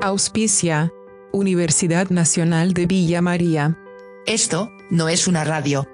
[0.00, 0.92] Auspicia.
[1.32, 3.76] Universidad Nacional de Villa María.
[4.26, 5.88] Esto, no es una radio.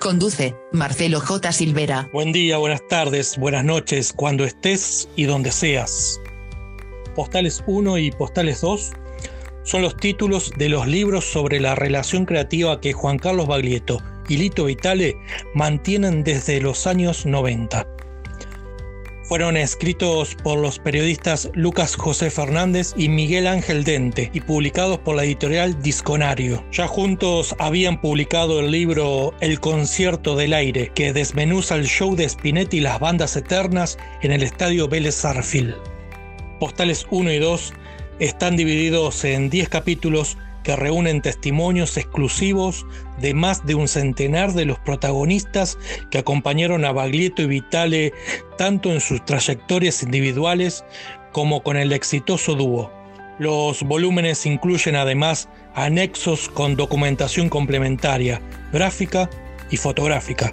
[0.00, 1.52] Conduce, Marcelo J.
[1.52, 2.08] Silvera.
[2.14, 6.18] Buen día, buenas tardes, buenas noches, cuando estés y donde seas.
[7.14, 8.92] Postales 1 y Postales 2
[9.64, 14.36] son los títulos de los libros sobre la relación creativa que Juan Carlos Baglietto y
[14.36, 15.16] Lito Vitale
[15.54, 17.86] mantienen desde los años 90.
[19.28, 25.16] Fueron escritos por los periodistas Lucas José Fernández y Miguel Ángel Dente y publicados por
[25.16, 26.64] la editorial Disconario.
[26.70, 32.28] Ya juntos habían publicado el libro El concierto del aire, que desmenuza el show de
[32.28, 35.74] Spinetti y las bandas eternas en el estadio Vélez Sarfield.
[36.60, 37.72] Postales 1 y 2
[38.20, 42.86] están divididos en 10 capítulos que reúnen testimonios exclusivos
[43.20, 45.78] de más de un centenar de los protagonistas
[46.10, 48.12] que acompañaron a Baglietto y Vitale
[48.58, 50.84] tanto en sus trayectorias individuales
[51.30, 52.90] como con el exitoso dúo.
[53.38, 58.42] Los volúmenes incluyen además anexos con documentación complementaria,
[58.72, 59.30] gráfica
[59.70, 60.52] y fotográfica.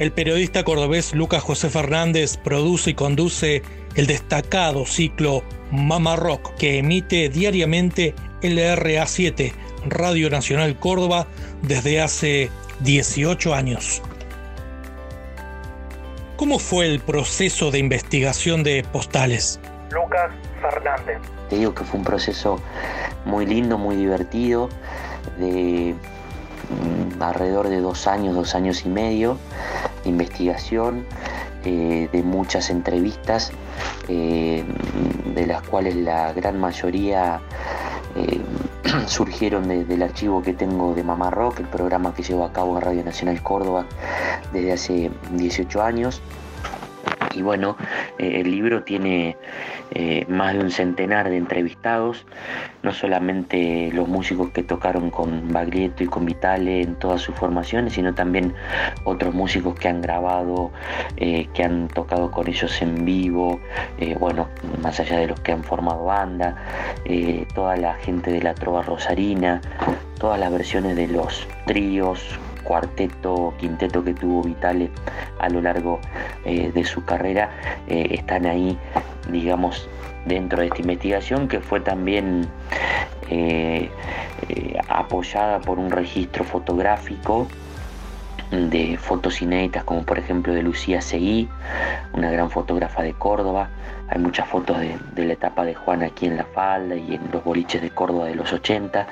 [0.00, 3.62] El periodista cordobés Lucas José Fernández produce y conduce
[3.94, 9.52] el destacado ciclo Mama Rock que emite diariamente LRA7,
[9.86, 11.26] Radio Nacional Córdoba,
[11.62, 14.02] desde hace 18 años.
[16.36, 19.58] ¿Cómo fue el proceso de investigación de postales?
[19.90, 20.30] Lucas
[20.60, 21.18] Fernández.
[21.50, 22.60] Te digo que fue un proceso
[23.24, 24.68] muy lindo, muy divertido,
[25.38, 25.94] de
[26.70, 29.36] mm, alrededor de dos años, dos años y medio
[30.04, 31.04] de investigación,
[31.64, 33.50] eh, de muchas entrevistas,
[34.08, 34.64] eh,
[35.34, 37.40] de las cuales la gran mayoría
[38.16, 38.40] eh,
[39.06, 42.82] surgieron del archivo que tengo de Mamá Rock, el programa que llevo a cabo en
[42.82, 43.86] Radio Nacional Córdoba
[44.52, 46.20] desde hace 18 años.
[47.34, 47.76] Y bueno,
[48.18, 49.36] eh, el libro tiene
[49.90, 52.24] eh, más de un centenar de entrevistados,
[52.82, 57.92] no solamente los músicos que tocaron con Baglietto y con Vitale en todas sus formaciones,
[57.94, 58.54] sino también
[59.04, 60.70] otros músicos que han grabado,
[61.16, 63.60] eh, que han tocado con ellos en vivo,
[64.20, 64.48] bueno,
[64.82, 66.56] más allá de los que han formado banda,
[67.54, 69.60] toda la gente de la Trova Rosarina,
[70.18, 74.90] todas las versiones de los tríos, cuarteto, quinteto que tuvo Vitale
[75.38, 76.00] a lo largo
[76.44, 77.50] eh, de su carrera
[77.88, 78.78] eh, están ahí,
[79.30, 79.88] digamos,
[80.26, 82.46] dentro de esta investigación que fue también
[83.30, 83.90] eh,
[84.88, 87.48] apoyada por un registro fotográfico
[88.50, 91.48] de fotos inéditas como por ejemplo de Lucía Seguí,
[92.14, 93.68] una gran fotógrafa de Córdoba.
[94.08, 97.44] Hay muchas fotos de, la etapa de Juan aquí en La Falda y en los
[97.44, 99.06] boliches de Córdoba de los 80.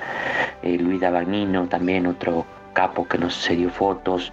[0.63, 2.47] Luis Dabagnino, también otro
[2.77, 4.31] Capo que nos dio fotos,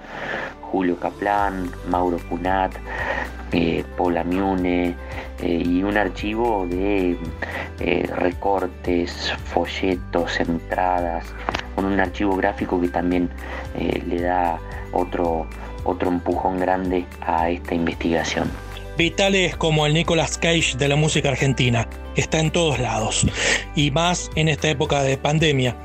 [0.59, 2.73] Julio Caplan, Mauro Punat,
[3.53, 4.95] eh, Paula Miune
[5.41, 7.15] eh, y un archivo de
[7.79, 11.25] eh, recortes, folletos, entradas,
[11.73, 13.29] con un archivo gráfico que también
[14.07, 14.59] le da
[14.91, 15.47] otro,
[15.85, 18.51] otro empujón grande a esta investigación.
[18.97, 21.87] Vital es como el Nicolas Cage de la música argentina,
[22.17, 23.25] está en todos lados,
[23.73, 25.77] y más en esta época de pandemia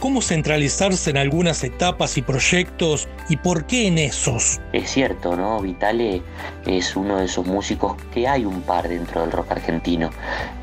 [0.00, 4.60] cómo centralizarse en algunas etapas y proyectos y por qué en esos.
[4.72, 5.60] Es cierto, ¿no?
[5.60, 6.22] Vitale
[6.66, 10.10] es uno de esos músicos que hay un par dentro del rock argentino,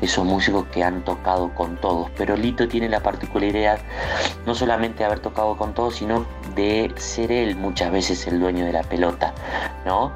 [0.02, 3.78] esos músicos que han tocado con todos, pero Lito tiene la particularidad
[4.44, 8.64] no solamente de haber tocado con todos, sino de ser él muchas veces el dueño
[8.66, 9.32] de la pelota,
[9.86, 10.12] ¿no?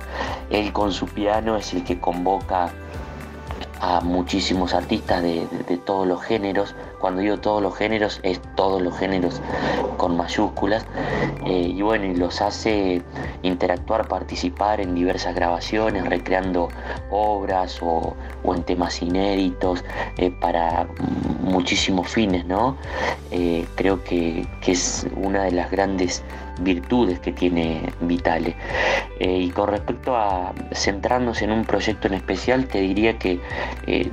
[0.51, 2.73] Él con su piano es el que convoca
[3.83, 5.47] a muchísimos artistas de,
[5.85, 6.75] todos los géneros.
[7.03, 9.41] Cuando digo todos los géneros, es todos los géneros
[9.97, 10.87] con mayúsculas.
[11.45, 13.03] Eh, y bueno, y los hace
[13.43, 16.69] interactuar, participar en diversas grabaciones, recreando
[17.11, 18.15] obras o,
[18.45, 19.85] en temas inéditos
[20.17, 20.87] eh, para
[21.41, 22.77] muchísimos fines, ¿no?
[23.33, 26.23] Eh, creo que, que es una de las grandes
[26.61, 28.55] virtudes que tiene Vitale.
[29.19, 33.41] Y con respecto a centrarnos en un proyecto en especial, te diría que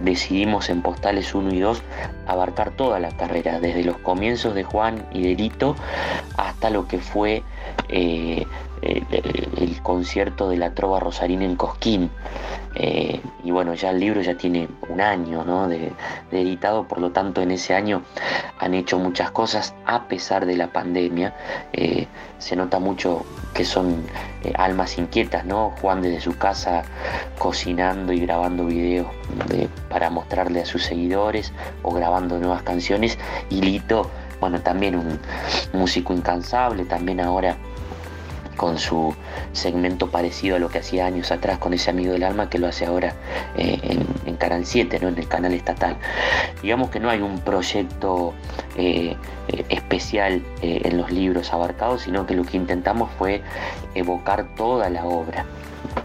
[0.01, 1.81] decidimos en Postales 1 y 2
[2.27, 5.75] abarcar toda la carrera, desde los comienzos de Juan y de Lito
[6.37, 7.43] hasta lo que fue
[7.87, 8.45] eh,
[8.81, 12.09] el concierto de la Trova Rosarina en Cosquín.
[12.75, 15.67] Eh, y bueno, ya el libro ya tiene un año ¿no?
[15.67, 15.91] de,
[16.31, 18.03] editado, por lo tanto en ese año
[18.59, 21.35] han hecho muchas cosas a pesar de la pandemia.
[21.73, 22.07] Eh,
[22.37, 24.05] se nota mucho que son
[24.43, 25.73] eh, almas inquietas, ¿no?
[25.81, 26.83] Juan desde su casa
[27.37, 29.07] cocinando y grabando videos
[29.89, 31.51] para mostrarle a sus seguidores
[31.81, 33.17] o grabando nuevas canciones.
[33.49, 35.19] Y Lito, bueno, también un
[35.73, 37.57] músico incansable, también ahora
[38.59, 39.15] con su
[39.53, 42.67] segmento parecido a lo que hacía años atrás con ese amigo del alma que lo
[42.67, 43.15] hace ahora
[43.55, 43.79] eh,
[44.25, 45.07] en, Canal 7, ¿no?
[45.07, 45.97] en el canal estatal.
[46.61, 48.33] Digamos que no hay un proyecto
[48.77, 49.15] eh,
[49.47, 53.41] eh, especial en los libros abarcados, sino que lo que intentamos fue
[53.95, 55.45] evocar toda la obra,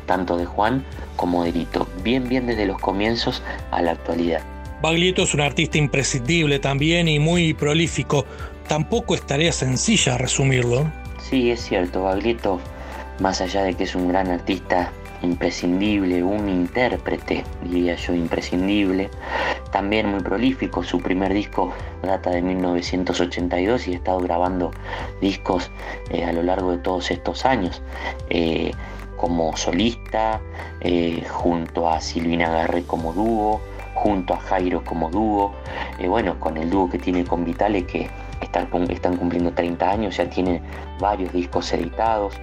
[0.07, 0.85] tanto de Juan
[1.17, 4.54] como de Lito, bien bien desde los comienzos a la actualidad.
[4.85, 8.27] Baglietto es un artista imprescindible también y muy prolífico.
[8.69, 10.93] Tampoco es tarea sencilla resumirlo.
[11.23, 12.61] Sí, es cierto, Baglietto,
[13.19, 14.93] más allá de que es un gran artista
[15.23, 19.09] imprescindible, un intérprete, diría yo, imprescindible,
[19.73, 20.85] también muy prolífico.
[20.85, 21.73] Su primer disco
[22.03, 24.71] data de 1982 y ha estado grabando
[25.23, 25.71] discos
[26.11, 27.81] eh, a lo largo de todos estos años.
[28.29, 28.73] Eh,
[29.17, 30.43] como solista,
[30.83, 33.63] eh, junto a Silvina Garré como dúo,
[34.05, 35.55] junto a Jairo como dúo,
[36.07, 38.11] bueno, con el dúo que tiene con Vitale que
[38.45, 40.61] están, están cumpliendo 30 años, ya tiene
[41.01, 42.35] varios discos editados.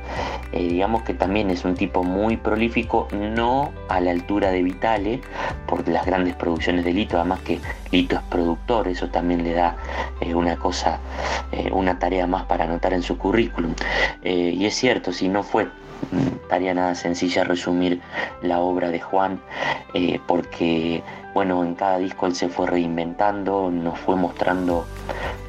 [0.52, 5.22] Eh, digamos que también es un tipo muy prolífico, no a la altura de Vitale,
[5.68, 7.60] por las grandes producciones de Lito, además que
[7.92, 9.78] Lito es productor, eso también le da
[10.20, 11.00] eh, una cosa,
[11.52, 13.74] eh, una tarea más para anotar en su currículum.
[14.24, 18.02] y es cierto, si no fue mm, tarea nada sencilla resumir
[18.42, 19.40] la obra de Juan,
[20.28, 24.86] porque bueno, en cada disco él se fue reinventando, nos fue mostrando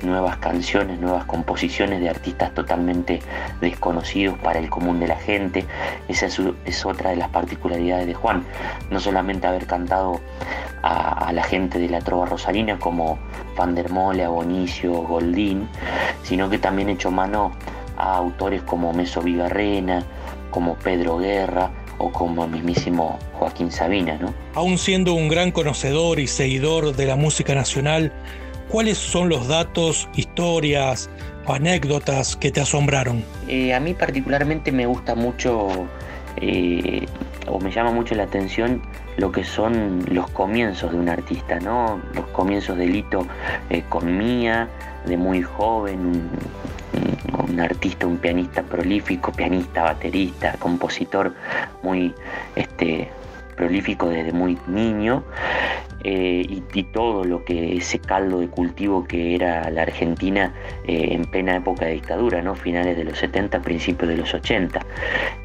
[0.02, 3.20] nuevas canciones, nuevas composiciones de artistas totalmente
[3.60, 5.66] desconocidos para el común de la gente.
[6.08, 8.44] Esa es, otra de las particularidades de Juan,
[8.90, 10.20] no solamente haber cantado
[10.82, 13.18] a, la gente de la trova rosarina como
[13.56, 15.68] Van der Mole, Bonicio, Goldín,
[16.22, 17.52] sino que también hecho mano
[17.96, 20.04] a autores como Meso Vigarrena,
[20.50, 21.70] como Pedro Guerra,
[22.02, 24.34] o como el mismísimo Joaquín Sabina, ¿no?
[24.54, 28.12] Aún siendo un gran conocedor y seguidor de la música nacional,
[28.68, 31.08] ¿cuáles son los datos, historias
[31.46, 33.24] o anécdotas que te asombraron?
[33.46, 35.68] Eh, a mí particularmente me gusta mucho
[36.36, 37.06] eh,
[37.46, 38.82] o me llama mucho la atención
[39.16, 42.00] lo que son los comienzos de un artista, ¿no?
[42.14, 43.26] Los comienzos de Lito
[43.70, 44.68] eh, con Mía,
[45.06, 46.30] de muy joven,
[47.52, 51.34] un artista, un pianista prolífico, pianista, baterista, compositor
[51.82, 52.14] muy
[52.56, 53.08] este,
[53.56, 55.24] prolífico desde muy niño.
[56.04, 60.52] Eh, y, todo lo que ese caldo de cultivo que era la Argentina
[60.84, 62.56] eh, en plena época de dictadura, ¿no?
[62.56, 64.80] finales de los 70, principios de los 80.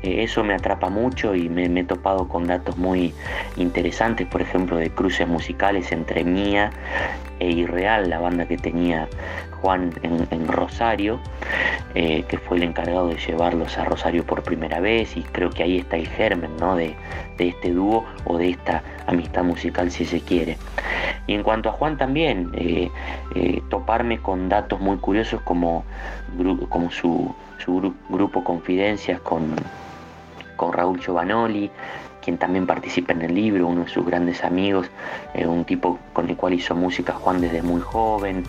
[0.01, 3.13] Eh, eso me atrapa mucho y me, he topado con datos muy
[3.56, 6.71] interesantes, por ejemplo, de cruces musicales entre Mía
[7.39, 9.07] e Irreal, la banda que tenía
[9.62, 11.19] Juan en, Rosario,
[11.94, 15.78] que fue el encargado de llevarlos a Rosario por primera vez y creo que ahí
[15.80, 16.75] está el germen ¿no?
[16.75, 16.95] de,
[17.38, 20.57] de este dúo o de esta amistad musical si se quiere.
[21.28, 22.89] Y en cuanto a Juan también, eh,
[23.36, 25.83] eh, toparme con datos muy curiosos como,
[26.69, 27.33] como su,
[27.63, 29.56] su grupo Confidencias con,
[30.56, 31.69] con Raúl Giovanoli,
[32.27, 34.91] quien también participa en el libro, uno de sus grandes amigos,
[35.33, 38.44] eh, un tipo con el cual hizo música Juan desde muy joven,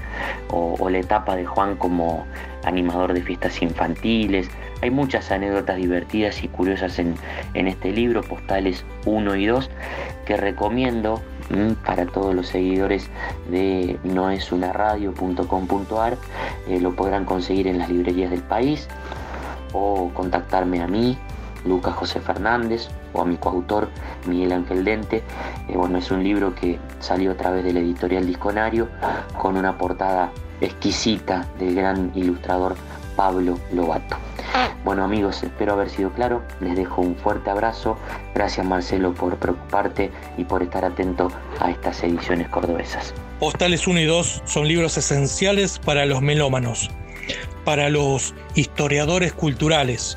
[0.51, 2.27] o, la etapa de Juan como
[2.65, 4.51] animador de fiestas infantiles.
[4.83, 7.15] Hay muchas anécdotas divertidas y curiosas en,
[7.55, 9.71] este libro, Postales 1 y 2,
[10.27, 13.09] que recomiendo mm, para todos los seguidores
[13.49, 16.17] de noesunaradio.com.ar.
[16.67, 18.89] Eh, lo podrán conseguir en las librerías del país
[19.73, 21.17] o contactarme a mí
[21.65, 23.89] Lucas José Fernández o a mi coautor
[24.27, 25.23] Miguel Ángel Dente.
[25.69, 28.89] Eh, bueno, es un libro que salió a través del editorial Disconario
[29.37, 32.77] con una portada exquisita del gran ilustrador
[33.17, 34.17] Pablo Lobato.
[34.85, 37.99] Bueno amigos, espero haber sido claro, les dejo un fuerte abrazo,
[38.35, 43.13] gracias Marcelo por preocuparte y por estar atento a estas ediciones cordobesas.
[43.41, 46.91] Postales 1 y 2 son libros esenciales para los melómanos,
[47.65, 50.17] para los historiadores culturales,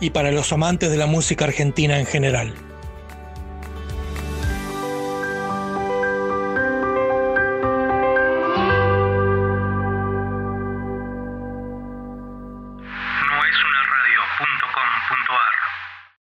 [0.00, 2.65] y para los amantes de la música argentina en general.